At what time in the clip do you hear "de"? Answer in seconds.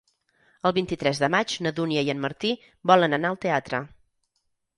1.23-1.29